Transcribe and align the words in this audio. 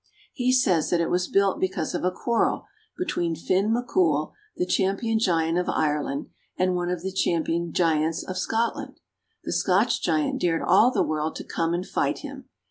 He 0.33 0.51
says 0.51 0.89
that 0.89 0.99
it 0.99 1.11
was 1.11 1.27
built 1.27 1.59
be 1.59 1.69
cause 1.69 1.93
of 1.93 2.03
a 2.03 2.09
quarrel 2.09 2.65
between 2.97 3.35
Fin 3.35 3.69
McCoul, 3.69 4.31
the 4.55 4.65
champion 4.65 5.19
giant 5.19 5.59
of 5.59 5.69
Ireland, 5.69 6.31
and 6.57 6.73
one 6.75 6.89
of 6.89 7.03
the 7.03 7.11
champion 7.11 7.71
giants 7.71 8.23
of 8.27 8.39
Scotland. 8.39 8.99
The 9.43 9.53
Scotch 9.53 10.01
giant 10.01 10.41
dared 10.41 10.63
all 10.63 10.89
the 10.89 11.03
world 11.03 11.35
to 11.35 11.43
come 11.43 11.75
and 11.75 11.85
fight 11.85 12.17
him. 12.25 12.49